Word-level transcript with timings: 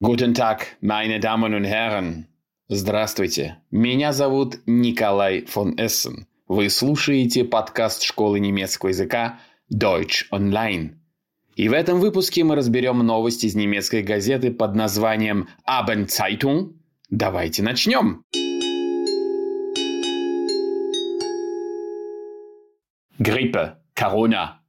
Guten 0.00 0.32
Tag, 0.32 0.76
meine 0.80 1.18
Damen 1.18 1.54
und 1.54 1.64
Herren. 1.64 2.28
Здравствуйте. 2.68 3.56
Меня 3.72 4.12
зовут 4.12 4.60
Николай 4.64 5.44
фон 5.44 5.74
Эссен. 5.76 6.28
Вы 6.46 6.70
слушаете 6.70 7.44
подкаст 7.44 8.04
школы 8.04 8.38
немецкого 8.38 8.90
языка 8.90 9.40
Deutsch 9.68 10.26
Online. 10.30 11.00
И 11.56 11.68
в 11.68 11.72
этом 11.72 11.98
выпуске 11.98 12.44
мы 12.44 12.54
разберем 12.54 12.98
новости 12.98 13.46
из 13.46 13.56
немецкой 13.56 14.04
газеты 14.04 14.52
под 14.52 14.76
названием 14.76 15.48
Abendzeitung. 15.66 16.74
Давайте 17.10 17.64
начнем. 17.64 18.22
Grippe, 23.18 23.78
Corona, 23.96 24.60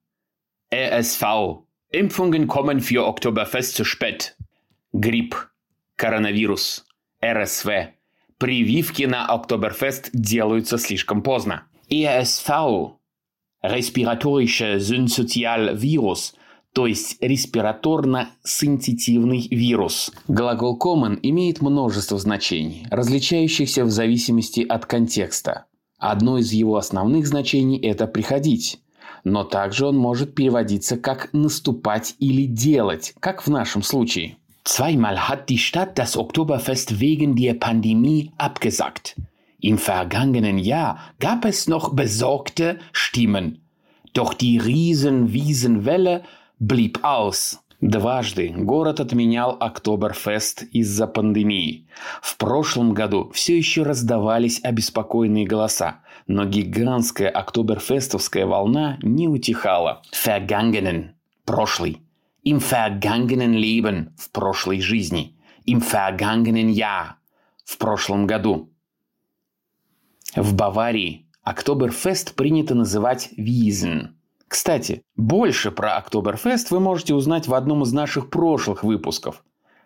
RSV. 0.73 1.67
Impfungen 1.91 2.47
kommen 2.47 2.79
für 2.79 3.05
Oktoberfest 3.05 3.75
zu 3.75 3.85
spät. 3.85 4.35
Грипп, 4.93 5.35
коронавирус, 5.95 6.85
РСВ. 7.23 7.69
Прививки 8.39 9.03
на 9.03 9.27
Октоберфест 9.27 10.09
делаются 10.13 10.79
слишком 10.79 11.21
поздно. 11.21 11.65
РСВ– 11.93 12.49
респираторische 13.61 14.79
syncytial 14.79 15.75
вирус, 15.75 16.33
то 16.73 16.87
есть 16.87 17.21
респираторно-синцитивный 17.21 19.47
вирус. 19.51 20.11
Глагол 20.27 20.79
common 20.79 21.19
имеет 21.21 21.61
множество 21.61 22.17
значений, 22.17 22.87
различающихся 22.89 23.85
в 23.85 23.91
зависимости 23.91 24.61
от 24.61 24.87
контекста. 24.87 25.65
Одно 25.99 26.39
из 26.39 26.51
его 26.51 26.77
основных 26.77 27.27
значений– 27.27 27.77
это 27.83 28.07
«приходить», 28.07 28.79
но 29.23 29.43
также 29.43 29.85
он 29.85 29.97
может 29.97 30.33
переводиться 30.33 30.97
как 30.97 31.29
«наступать» 31.31 32.15
или 32.17 32.47
«делать», 32.47 33.13
как 33.19 33.45
в 33.45 33.51
нашем 33.51 33.83
случае. 33.83 34.37
Zweimal 34.68 35.28
hat 35.28 35.50
die 35.50 35.58
Stadt 35.58 35.98
das 35.98 36.16
Oktoberfest 36.16 36.98
wegen 36.98 37.36
der 37.36 37.54
Pandemie 37.54 38.32
abgesagt. 38.38 39.16
Im 39.60 39.78
vergangenen 39.78 40.58
Jahr 40.58 40.98
gab 41.20 41.44
es 41.44 41.68
noch 41.68 41.94
besorgte 41.94 42.78
Stimmen. 42.92 43.62
Doch 44.14 44.32
die 44.32 44.58
Riesenwiesenwelle 44.58 46.22
blieb 46.58 47.00
aus. 47.02 47.60
Дважды 47.80 48.48
город 48.56 49.00
отменял 49.00 49.56
Октоберфест 49.60 50.62
из-за 50.72 51.06
пандемии. 51.06 51.86
В 52.22 52.38
прошлом 52.38 52.94
году 52.94 53.30
все 53.34 53.58
еще 53.58 53.82
раздавались 53.82 54.64
обеспокоенные 54.64 55.44
голоса, 55.44 56.00
но 56.26 56.46
гигантская 56.46 57.28
октоберфестовская 57.28 58.46
волна 58.46 58.98
не 59.02 59.28
утихала. 59.28 60.00
Vergangenen – 60.12 61.44
прошлый. 61.44 62.00
Im 62.43 62.61
vergangenen 62.61 63.53
Leben– 63.53 64.13
в 64.17 64.31
прошлой 64.31 64.81
жизни. 64.81 65.35
Im 65.65 65.81
vergangenen 65.81 66.69
Jahr– 66.69 67.17
в 67.65 67.77
прошлом 67.77 68.27
году. 68.27 68.69
В 70.35 70.53
Баварии 70.53 71.27
Октоберфест 71.43 72.35
принято 72.35 72.75
называть 72.75 73.29
Wiesen. 73.37 74.09
Кстати, 74.47 75.03
больше 75.15 75.71
про 75.71 75.97
Октоберфест 75.97 76.71
вы 76.71 76.79
можете 76.79 77.13
узнать 77.13 77.47
в 77.47 77.53
одном 77.53 77.83
из 77.83 77.93
наших 77.93 78.29
прошлых 78.29 78.83
выпусков. 78.83 79.43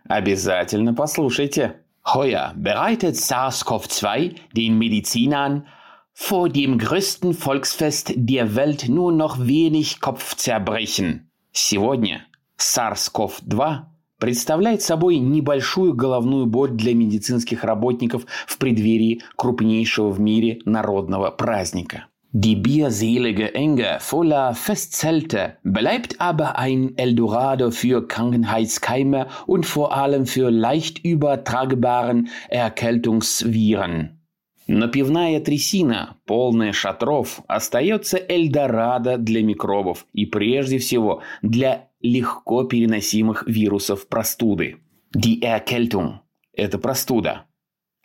Обязательно 0.08 0.94
послушайте. 0.94 1.82
Heuer 2.06 2.54
bereitet 2.56 3.16
SARS-CoV-2 3.16 4.38
den 4.52 4.78
Medizinern 4.78 5.66
vor 6.14 6.50
dem 6.50 6.78
größten 6.78 7.34
Volksfest 7.34 8.14
der 8.16 8.56
Welt 8.56 8.90
nur 8.90 9.12
noch 9.12 9.40
wenig 9.40 10.02
Kopfzerbrechen. 10.02 11.30
Сегодня 11.54 12.26
SARS-CoV-2 12.63 13.79
представляет 14.19 14.83
собой 14.83 15.19
небольшую 15.19 15.95
головную 15.95 16.47
боль 16.47 16.71
для 16.71 16.95
медицинских 16.95 17.65
работников 17.65 18.27
в 18.47 18.59
преддверии 18.59 19.23
крупнейшего 19.37 20.11
в 20.11 20.21
мире 20.21 20.61
народного 20.65 21.31
праздника. 21.31 22.07
Die 22.33 22.57
bierselige 22.57 23.55
Enge 23.55 23.99
voller 24.01 24.55
Festzelte 24.55 25.57
bleibt 25.63 26.21
aber 26.21 26.59
ein 26.59 26.93
Eldorado 26.99 27.71
für 27.71 28.07
Krankheitskeime 28.07 29.29
und 29.47 29.65
vor 29.65 29.97
allem 29.97 30.27
für 30.27 30.51
leicht 30.51 31.03
übertragbaren 31.07 32.29
Erkältungsviren. 32.51 34.21
Но 34.68 34.88
пивная 34.88 35.40
трясина, 35.42 36.18
полная 36.26 36.72
шатров, 36.72 37.42
остается 37.48 38.18
Эльдорадо 38.18 39.18
для 39.18 39.44
микробов 39.44 40.06
и 40.14 40.26
прежде 40.26 40.78
всего 40.78 41.22
для 41.42 41.90
легко 42.02 42.64
переносимых 42.64 43.44
вирусов 43.48 44.08
простуды. 44.08 44.78
Die 45.16 45.42
Erkältung– 45.42 46.20
это 46.54 46.78
простуда, 46.78 47.46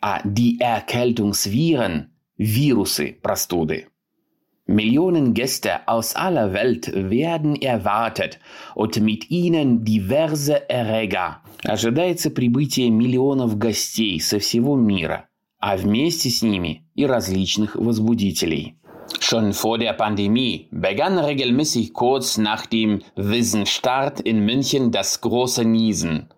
а 0.01 0.21
die 0.23 0.59
Erkältungsviren– 0.59 2.11
вирусы 2.37 3.17
простуды. 3.21 3.87
Millionen 4.67 5.33
Gäste 5.33 5.87
aus 5.87 6.15
aller 6.15 6.53
Welt 6.53 6.91
werden 6.93 7.55
erwartet 7.55 8.39
und 8.75 8.99
mit 9.01 9.31
ihnen 9.31 9.83
diverse 9.83 10.69
Erreger. 10.69 11.41
Ожидается 11.63 12.29
прибытие 12.29 12.91
миллионов 12.91 13.57
гостей 13.57 14.19
со 14.19 14.37
всего 14.37 14.75
мира, 14.75 15.28
а 15.59 15.75
вместе 15.75 16.29
с 16.29 16.41
ними 16.41 16.83
и 16.95 17.05
различных 17.05 17.75
возбудителей. 17.75 18.75
Schon 19.19 19.53
vor 19.53 19.77
der 19.77 19.93
Pandemie 19.93 20.67
begann 20.71 21.17
regelmäßig 21.17 21.93
kurz 21.93 22.37
nach 22.37 22.65
dem 22.65 23.01
Wiesenstart 23.15 24.21
in 24.21 24.45
München 24.45 24.91
das 24.91 25.19
große 25.21 25.65
Niesen. 25.65 26.29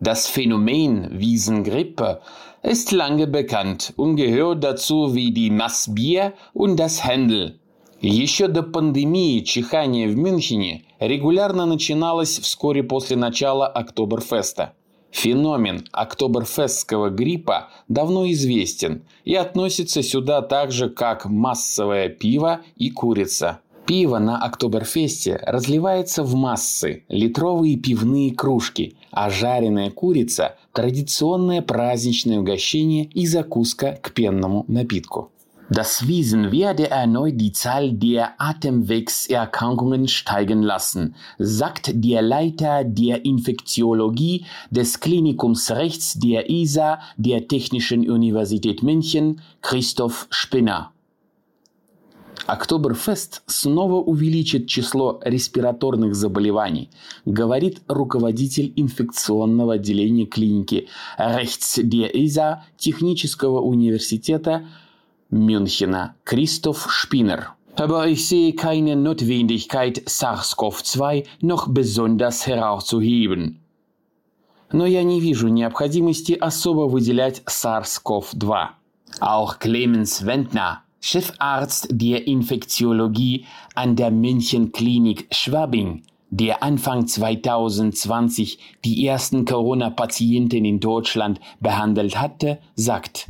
Das 0.00 0.26
Phänomen 0.26 1.20
Wiesengrippe 1.20 2.20
ist 2.62 2.90
lange 2.90 3.26
bekannt 3.28 3.92
und 3.96 4.16
gehört 4.16 4.64
dazu 4.64 5.14
wie 5.14 5.32
die 5.32 5.50
Massbier 5.50 6.32
und 6.54 6.76
das 6.80 7.04
Händel. 7.04 7.60
Еще 8.00 8.48
до 8.48 8.64
пандемии 8.64 9.44
чихание 9.44 10.08
в 10.08 10.16
Мюнхене 10.16 10.82
регулярно 10.98 11.66
начиналось 11.66 12.40
вскоре 12.40 12.82
после 12.82 13.16
начала 13.16 13.68
Октоберфеста– 13.68 14.74
Феномен 15.12 15.86
октоберфестского 15.92 17.10
гриппа 17.10 17.68
давно 17.86 18.28
известен 18.32 19.04
и 19.24 19.34
относится 19.34 20.02
сюда 20.02 20.42
так 20.42 20.72
же, 20.72 20.88
как 20.88 21.26
массовое 21.26 22.08
пиво 22.08 22.62
и 22.76 22.90
курица. 22.90 23.60
Пиво 23.86 24.18
на 24.18 24.38
Октоберфесте 24.38 25.38
разливается 25.42 26.22
в 26.22 26.34
массы, 26.34 27.04
литровые 27.08 27.76
пивные 27.76 28.32
кружки, 28.32 28.96
а 29.10 29.28
жареная 29.28 29.90
курица– 29.90 30.56
традиционное 30.72 31.62
праздничное 31.62 32.38
угощение 32.38 33.04
и 33.04 33.26
закуска 33.26 33.98
к 34.00 34.12
пенному 34.12 34.64
напитку. 34.68 35.30
Das 35.71 36.07
Wiesen 36.07 36.53
werde 36.53 36.89
erneut 36.89 37.33
die 37.41 37.51
Zahl 37.51 37.91
der 37.91 38.41
Atemwegserkrankungen 38.41 40.07
steigen 40.07 40.61
lassen, 40.61 41.15
sagt 41.39 41.91
der 41.93 42.21
Leiter 42.21 42.85
der 42.85 43.25
Infektiologie 43.25 44.45
des 44.71 45.01
Klinikums 45.01 45.69
Rechts 45.71 46.13
der 46.19 46.49
ISA 46.49 46.99
der 47.17 47.49
Technischen 47.49 48.09
Universität 48.09 48.81
München, 48.81 49.41
Christoph 49.61 50.27
Spinner. 50.29 50.93
Октоберфест 52.45 53.41
снова 53.47 53.95
увеличит 53.95 54.67
число 54.67 55.19
респираторных 55.25 56.15
заболеваний, 56.15 56.89
говорит 57.25 57.81
руководитель 57.89 58.71
инфекционного 58.77 59.73
отделения 59.73 60.27
клиники 60.27 60.87
Rechts 61.17 61.77
der 61.83 62.15
ISA 62.15 62.63
Технического 62.77 63.59
университета 63.59 64.63
Münchener 65.31 66.15
Christoph 66.25 66.91
Spinner. 66.91 67.55
Aber 67.75 68.07
ich 68.07 68.27
sehe 68.27 68.53
keine 68.53 68.95
Notwendigkeit, 68.95 70.01
SARS-CoV-2 70.07 71.25
noch 71.41 71.67
besonders 71.67 72.47
herauszuheben. 72.47 73.59
Но 74.71 74.85
я 74.85 75.03
не 75.03 75.21
вижу 75.21 75.47
необходимости 75.47 76.33
особо 76.33 76.89
выделять 76.89 77.41
SARS-CoV-2. 77.45 78.67
Auch 79.21 79.59
Clemens 79.59 80.25
Wendner, 80.25 80.83
Chefarzt 80.99 81.87
der 81.91 82.27
Infektiologie 82.27 83.45
an 83.75 83.95
der 83.95 84.11
München 84.11 84.71
Klinik 84.71 85.27
Schwabing, 85.31 86.03
der 86.29 86.63
Anfang 86.63 87.07
2020 87.07 88.59
die 88.83 89.07
ersten 89.07 89.45
Corona-Patienten 89.45 90.65
in 90.65 90.79
Deutschland 90.79 91.39
behandelt 91.61 92.19
hatte, 92.19 92.59
sagt, 92.75 93.27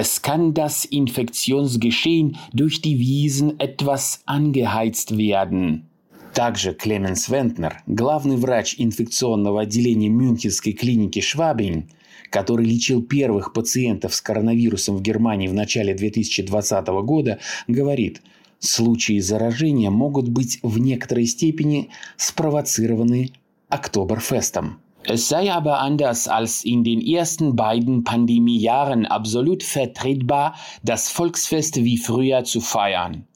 es 0.00 0.22
kann 0.22 0.54
das 0.54 0.86
Infektionsgeschehen 0.86 2.38
durch 2.54 2.80
die 2.80 2.98
Wiesen 2.98 3.60
etwas 3.60 4.22
angeheizt 4.24 5.18
werden. 5.18 5.90
Также 6.32 6.72
Клеменс 6.72 7.28
Вентнер, 7.28 7.82
главный 7.86 8.38
врач 8.38 8.76
инфекционного 8.78 9.60
отделения 9.60 10.08
Мюнхенской 10.08 10.72
клиники 10.72 11.20
Швабин, 11.20 11.90
который 12.30 12.64
лечил 12.64 13.02
первых 13.02 13.52
пациентов 13.52 14.14
с 14.14 14.22
коронавирусом 14.22 14.96
в 14.96 15.02
Германии 15.02 15.48
в 15.48 15.54
начале 15.54 15.94
2020 15.94 16.86
года, 17.04 17.38
говорит, 17.68 18.22
случаи 18.58 19.18
заражения 19.18 19.90
могут 19.90 20.30
быть 20.30 20.60
в 20.62 20.78
некоторой 20.78 21.26
степени 21.26 21.90
спровоцированы 22.16 23.32
Октоберфестом. 23.68 24.80
Es 25.03 25.29
sei 25.29 25.53
aber 25.53 25.79
anders 25.79 26.27
als 26.27 26.63
in 26.65 26.83
den 26.83 26.99
ersten 26.99 27.55
beiden 27.55 28.03
Pandemiejahren 28.03 29.05
absolut 29.05 29.61
vertretbar, 29.61 30.55
das 30.83 31.09
Volksfest 31.09 31.83
wie 31.83 31.97
früher 31.97 32.43
zu 32.43 32.59
feiern. 32.59 33.27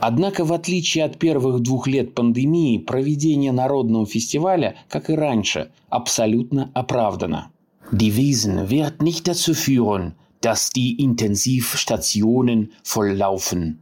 Однако, 0.00 0.44
в 0.44 0.52
отличие 0.52 1.04
от 1.04 1.18
первых 1.18 1.60
двух 1.60 1.86
лет 1.86 2.14
пандемии, 2.14 2.78
проведение 2.78 3.52
народного 3.52 4.04
фестиваля, 4.04 4.76
как 4.88 5.08
и 5.10 5.14
раньше, 5.14 5.70
абсолютно 5.88 6.70
оправдано. 6.74 7.50
Die 7.92 8.16
Wiesen 8.16 8.68
wird 8.68 9.00
nicht 9.00 9.28
dazu 9.28 9.54
führen, 9.54 10.14
dass 10.40 10.70
die 10.70 11.00
Intensivstationen 11.00 12.72
volllaufen. 12.82 13.78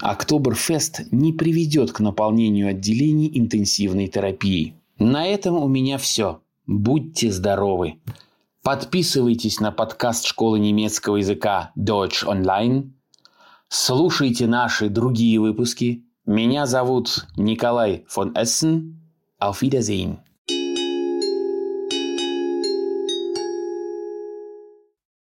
Октоберфест 0.00 1.10
не 1.10 1.32
приведет 1.32 1.92
к 1.92 2.00
наполнению 2.00 2.68
отделений 2.68 3.30
интенсивной 3.34 4.06
терапии. 4.06 4.74
На 4.99 5.27
этом 5.27 5.55
у 5.55 5.67
меня 5.67 5.97
все. 5.97 6.41
Будьте 6.65 7.31
здоровы. 7.31 7.99
Подписывайтесь 8.61 9.59
на 9.59 9.71
подкаст 9.71 10.25
школы 10.25 10.59
немецкого 10.59 11.17
языка 11.17 11.71
Deutsch 11.77 12.23
Online. 12.25 12.91
Слушайте 13.67 14.47
наши 14.47 14.89
другие 14.89 15.39
выпуски. 15.39 16.05
Меня 16.25 16.65
зовут 16.65 17.27
Николай 17.35 18.05
фон 18.07 18.33
Эссен. 18.35 19.01
Auf 19.41 19.61
Wiedersehen. 19.61 20.19